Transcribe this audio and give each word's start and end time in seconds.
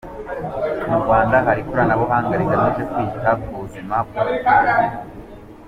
Mu 0.89 0.97
Rwanda 1.03 1.35
hari 1.45 1.59
ikoranabuhanga 1.63 2.39
rigamije 2.41 2.83
kwita 2.91 3.29
ku 3.41 3.49
buzima 3.61 3.95
bw’ 4.07 4.15
abaturage. 4.21 4.95